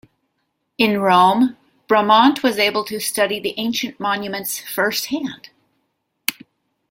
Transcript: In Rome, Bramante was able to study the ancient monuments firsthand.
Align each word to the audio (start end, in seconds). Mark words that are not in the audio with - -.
In 0.79 0.99
Rome, 0.99 1.57
Bramante 1.87 2.41
was 2.41 2.57
able 2.57 2.83
to 2.85 2.99
study 2.99 3.39
the 3.39 3.53
ancient 3.59 3.99
monuments 3.99 4.57
firsthand. 4.57 5.51